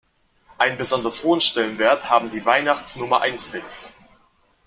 [0.57, 3.91] Einen besonders hohen Stellenwert haben die Weihnachts-Nummer-eins-Hits.